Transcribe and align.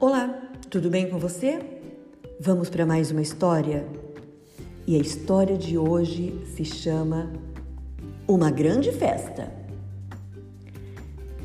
Olá, 0.00 0.28
tudo 0.70 0.88
bem 0.88 1.10
com 1.10 1.18
você? 1.18 1.58
Vamos 2.38 2.70
para 2.70 2.86
mais 2.86 3.10
uma 3.10 3.20
história? 3.20 3.84
E 4.86 4.94
a 4.94 4.98
história 5.00 5.58
de 5.58 5.76
hoje 5.76 6.40
se 6.54 6.64
chama 6.64 7.32
Uma 8.24 8.48
Grande 8.48 8.92
Festa. 8.92 9.52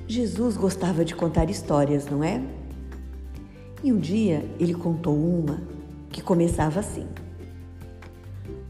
Jesus 0.07 0.55
gostava 0.55 1.03
de 1.03 1.15
contar 1.15 1.49
histórias, 1.49 2.05
não 2.05 2.23
é? 2.23 2.43
E 3.83 3.91
um 3.91 3.97
dia 3.97 4.47
ele 4.59 4.75
contou 4.75 5.15
uma 5.15 5.59
que 6.11 6.21
começava 6.21 6.79
assim: 6.79 7.07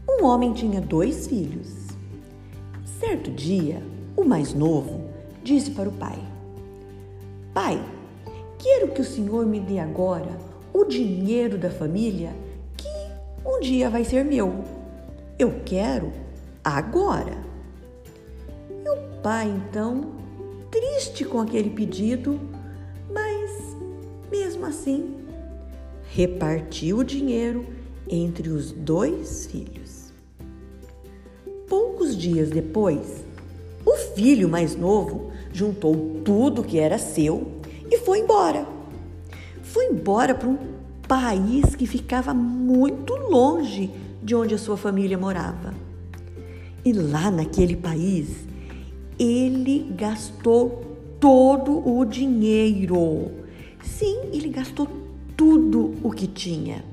Um 0.08 0.24
homem 0.24 0.54
tinha 0.54 0.80
dois 0.80 1.26
filhos. 1.26 1.88
Certo 2.98 3.30
dia, 3.30 3.82
o 4.16 4.24
mais 4.24 4.54
novo 4.54 5.10
disse 5.42 5.72
para 5.72 5.90
o 5.90 5.92
pai: 5.92 6.18
Pai, 7.52 7.78
Quero 8.64 8.88
que 8.88 9.02
o 9.02 9.04
Senhor 9.04 9.44
me 9.44 9.60
dê 9.60 9.78
agora 9.78 10.38
o 10.72 10.86
dinheiro 10.86 11.58
da 11.58 11.68
família 11.68 12.30
que 12.78 12.88
um 13.46 13.60
dia 13.60 13.90
vai 13.90 14.06
ser 14.06 14.24
meu. 14.24 14.64
Eu 15.38 15.60
quero 15.66 16.10
agora. 16.64 17.36
E 18.70 18.88
o 18.88 19.20
pai, 19.22 19.50
então, 19.50 20.12
triste 20.70 21.26
com 21.26 21.40
aquele 21.40 21.68
pedido, 21.68 22.40
mas 23.12 23.76
mesmo 24.32 24.64
assim, 24.64 25.14
repartiu 26.08 27.00
o 27.00 27.04
dinheiro 27.04 27.66
entre 28.08 28.48
os 28.48 28.72
dois 28.72 29.44
filhos. 29.44 30.10
Poucos 31.68 32.16
dias 32.16 32.48
depois, 32.48 33.26
o 33.84 33.94
filho 34.14 34.48
mais 34.48 34.74
novo 34.74 35.30
juntou 35.52 36.22
tudo 36.24 36.64
que 36.64 36.78
era 36.78 36.96
seu 36.96 37.62
e 37.90 37.98
foi 37.98 38.20
embora. 38.20 38.66
Foi 39.62 39.86
embora 39.86 40.34
para 40.34 40.48
um 40.48 40.58
país 41.06 41.74
que 41.74 41.86
ficava 41.86 42.32
muito 42.32 43.14
longe 43.14 43.90
de 44.22 44.34
onde 44.34 44.54
a 44.54 44.58
sua 44.58 44.76
família 44.76 45.18
morava. 45.18 45.74
E 46.84 46.92
lá 46.92 47.30
naquele 47.30 47.76
país, 47.76 48.46
ele 49.18 49.90
gastou 49.96 50.82
todo 51.20 51.86
o 51.88 52.04
dinheiro. 52.04 53.30
Sim, 53.82 54.30
ele 54.32 54.48
gastou 54.48 54.88
tudo 55.36 55.94
o 56.02 56.10
que 56.10 56.26
tinha. 56.26 56.84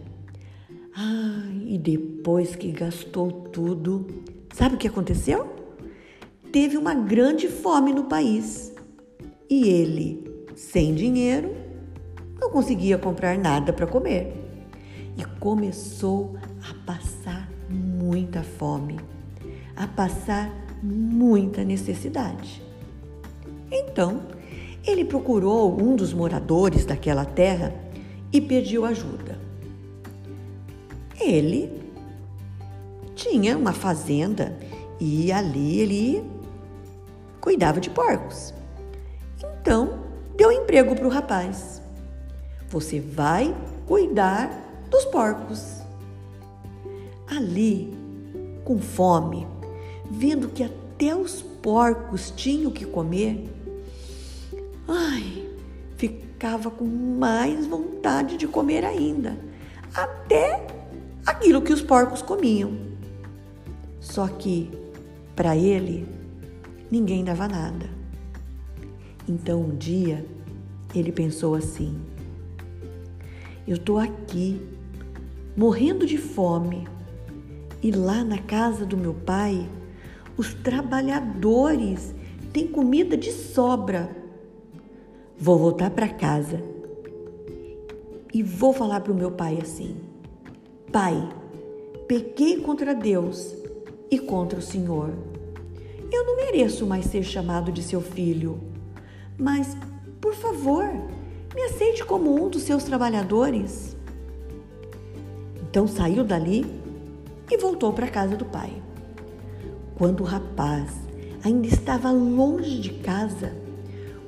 Ah, 0.96 1.50
e 1.66 1.78
depois 1.78 2.56
que 2.56 2.72
gastou 2.72 3.32
tudo, 3.32 4.08
sabe 4.54 4.76
o 4.76 4.78
que 4.78 4.88
aconteceu? 4.88 5.48
Teve 6.52 6.78
uma 6.78 6.94
grande 6.94 7.48
fome 7.48 7.94
no 7.94 8.06
país. 8.06 8.74
E 9.50 9.68
ele 9.68 10.31
sem 10.56 10.94
dinheiro, 10.94 11.56
não 12.40 12.50
conseguia 12.50 12.98
comprar 12.98 13.38
nada 13.38 13.72
para 13.72 13.86
comer 13.86 14.34
e 15.18 15.24
começou 15.40 16.36
a 16.70 16.74
passar 16.86 17.50
muita 17.70 18.42
fome, 18.42 19.00
a 19.76 19.88
passar 19.88 20.52
muita 20.82 21.64
necessidade. 21.64 22.62
Então, 23.72 24.24
ele 24.86 25.06
procurou 25.06 25.80
um 25.80 25.96
dos 25.96 26.14
moradores 26.14 26.86
daquela 26.86 27.24
terra 27.24 27.74
e 28.34 28.42
pediu 28.42 28.86
ajuda. 28.86 29.40
Ele 31.20 31.72
tinha 33.14 33.56
uma 33.56 33.74
fazenda 33.74 34.58
e 35.00 35.32
ali 35.32 35.80
ele 35.80 36.24
cuidava 37.40 37.80
de 37.80 37.90
porcos. 37.90 38.54
Então, 39.44 40.01
deu 40.42 40.52
emprego 40.52 40.96
para 40.96 41.06
o 41.06 41.10
rapaz. 41.10 41.80
Você 42.68 43.00
vai 43.00 43.56
cuidar 43.86 44.50
dos 44.90 45.06
porcos. 45.06 45.84
Ali, 47.28 47.94
com 48.66 48.80
fome, 48.80 49.46
vendo 50.10 50.48
que 50.48 50.64
até 50.64 51.16
os 51.16 51.44
porcos 51.44 52.34
tinham 52.36 52.72
que 52.72 52.86
comer, 52.86 53.48
ai, 54.88 55.48
ficava 55.96 56.72
com 56.72 56.86
mais 56.86 57.68
vontade 57.68 58.36
de 58.36 58.48
comer 58.48 58.84
ainda, 58.84 59.38
até 59.94 60.66
aquilo 61.24 61.62
que 61.62 61.72
os 61.72 61.84
porcos 61.84 62.24
comiam. 62.24 62.76
Só 64.00 64.28
que, 64.28 64.72
para 65.36 65.56
ele, 65.56 66.08
ninguém 66.90 67.24
dava 67.24 67.48
nada. 67.48 68.01
Então 69.28 69.62
um 69.62 69.76
dia 69.76 70.26
ele 70.94 71.12
pensou 71.12 71.56
assim: 71.56 72.00
eu 73.68 73.76
estou 73.76 74.00
aqui, 74.00 74.60
morrendo 75.56 76.06
de 76.06 76.18
fome, 76.18 76.88
e 77.82 77.92
lá 77.92 78.24
na 78.24 78.40
casa 78.40 78.86
do 78.86 78.98
meu 78.98 79.14
pai, 79.14 79.70
os 80.36 80.54
trabalhadores 80.54 82.14
têm 82.52 82.68
comida 82.68 83.16
de 83.16 83.32
sobra. 83.32 84.10
Vou 85.38 85.58
voltar 85.58 85.92
para 85.92 86.10
casa 86.10 86.62
e 88.34 88.42
vou 88.42 88.74
falar 88.74 89.02
para 89.02 89.14
o 89.14 89.16
meu 89.16 89.32
pai 89.32 89.60
assim: 89.62 89.96
Pai, 90.92 91.30
pequei 92.08 92.62
contra 92.62 92.96
Deus 92.96 93.56
e 94.10 94.18
contra 94.18 94.60
o 94.60 94.62
Senhor. 94.62 95.12
Eu 96.12 96.26
não 96.26 96.36
mereço 96.36 96.86
mais 96.86 97.06
ser 97.06 97.24
chamado 97.24 97.72
de 97.72 97.84
seu 97.84 98.02
filho 98.02 98.60
mas, 99.42 99.76
por 100.22 100.36
favor, 100.36 100.86
me 101.56 101.64
aceite 101.64 102.06
como 102.06 102.46
um 102.46 102.48
dos 102.48 102.62
seus 102.62 102.84
trabalhadores. 102.84 103.98
Então 105.64 105.88
saiu 105.88 106.24
dali 106.24 106.64
e 107.50 107.58
voltou 107.58 107.92
para 107.92 108.06
a 108.06 108.10
casa 108.10 108.38
do 108.38 108.46
pai. 108.46 108.72
Quando 109.96 110.22
o 110.22 110.26
rapaz 110.26 110.92
ainda 111.44 111.66
estava 111.66 112.12
longe 112.12 112.80
de 112.80 112.92
casa, 112.92 113.52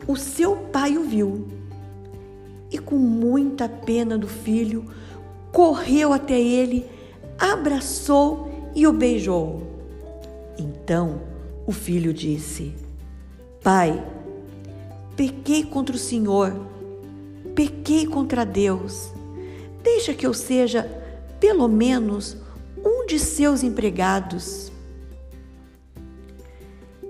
o 0.07 0.15
seu 0.15 0.55
pai 0.55 0.97
o 0.97 1.03
viu 1.03 1.47
e, 2.71 2.79
com 2.79 2.95
muita 2.95 3.69
pena 3.69 4.17
do 4.17 4.27
filho, 4.27 4.83
correu 5.51 6.11
até 6.11 6.41
ele, 6.41 6.87
abraçou 7.37 8.71
e 8.73 8.87
o 8.87 8.91
beijou. 8.91 9.61
Então 10.57 11.21
o 11.67 11.71
filho 11.71 12.11
disse: 12.11 12.73
Pai, 13.61 14.03
Pequei 15.15 15.63
contra 15.63 15.95
o 15.95 15.99
Senhor, 15.99 16.53
pequei 17.53 18.05
contra 18.05 18.45
Deus. 18.45 19.11
Deixa 19.83 20.13
que 20.13 20.25
eu 20.25 20.33
seja, 20.33 20.83
pelo 21.39 21.67
menos, 21.67 22.37
um 22.83 23.05
de 23.05 23.19
seus 23.19 23.63
empregados. 23.63 24.71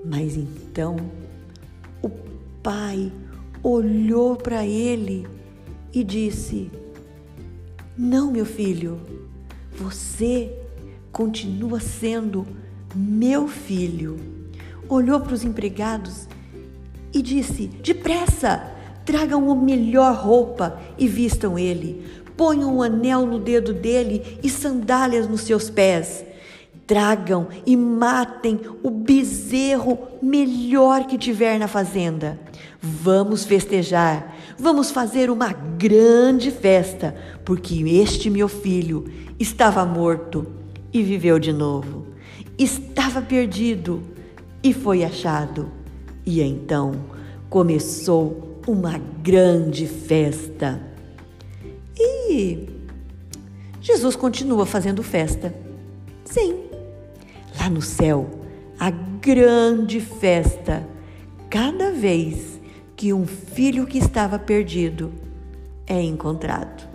Mas 0.03 0.35
então 0.35 0.97
o 2.01 2.09
pai 2.61 3.11
olhou 3.63 4.35
para 4.35 4.65
ele 4.65 5.25
e 5.93 6.03
disse: 6.03 6.69
Não, 7.97 8.31
meu 8.31 8.45
filho, 8.45 8.99
você 9.71 10.51
continua 11.11 11.79
sendo 11.79 12.45
meu 12.93 13.47
filho. 13.47 14.19
Olhou 14.89 15.21
para 15.21 15.33
os 15.33 15.43
empregados 15.43 16.27
e 17.13 17.21
disse: 17.21 17.67
Depressa, 17.67 18.71
tragam 19.05 19.51
a 19.51 19.55
melhor 19.55 20.15
roupa 20.15 20.79
e 20.97 21.07
vistam 21.07 21.57
ele. 21.59 22.03
Ponham 22.35 22.77
um 22.77 22.81
anel 22.81 23.25
no 23.25 23.39
dedo 23.39 23.73
dele 23.73 24.39
e 24.41 24.49
sandálias 24.49 25.27
nos 25.27 25.41
seus 25.41 25.69
pés. 25.69 26.25
Tragam 26.87 27.47
e 27.65 27.77
matem 27.77 28.59
o 28.81 28.89
bezerro 28.89 29.97
melhor 30.21 31.05
que 31.05 31.17
tiver 31.17 31.57
na 31.59 31.67
fazenda. 31.67 32.39
Vamos 32.81 33.45
festejar, 33.45 34.35
vamos 34.57 34.91
fazer 34.91 35.29
uma 35.29 35.53
grande 35.53 36.51
festa, 36.51 37.15
porque 37.45 37.75
este 37.87 38.29
meu 38.29 38.49
filho 38.49 39.05
estava 39.39 39.85
morto 39.85 40.45
e 40.91 41.01
viveu 41.01 41.39
de 41.39 41.53
novo. 41.53 42.07
Estava 42.57 43.21
perdido 43.21 44.03
e 44.61 44.73
foi 44.73 45.03
achado. 45.03 45.82
E 46.25 46.41
então 46.41 46.93
começou 47.49 48.59
uma 48.67 48.97
grande 48.97 49.87
festa. 49.87 50.81
E 51.99 52.69
Jesus 53.81 54.15
continua 54.15 54.65
fazendo 54.65 55.03
festa. 55.03 55.53
Sim, 56.23 56.63
lá 57.59 57.69
no 57.69 57.81
céu, 57.81 58.29
a 58.79 58.89
grande 58.89 59.99
festa, 59.99 60.87
cada 61.49 61.91
vez 61.91 62.59
que 62.95 63.13
um 63.13 63.25
filho 63.25 63.85
que 63.85 63.97
estava 63.97 64.39
perdido 64.39 65.11
é 65.85 66.01
encontrado. 66.01 66.92